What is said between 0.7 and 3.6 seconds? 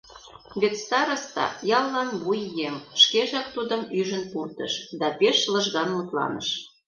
староста, яллан вуй еҥ, шкежак